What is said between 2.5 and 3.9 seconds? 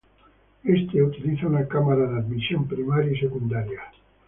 primaria y secundaria.